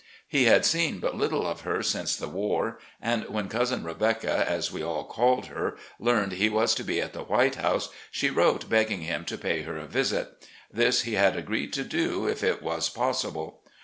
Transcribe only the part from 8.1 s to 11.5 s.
wrote begging him to pay her a visit. This he had